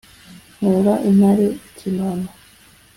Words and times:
nkura 0.59 0.93
intare 1.09 1.45
ikinono 1.67 2.27